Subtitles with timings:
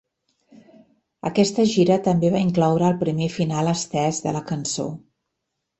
[1.31, 4.93] Aquesta gira també va incloure el primer final estès de la cançó.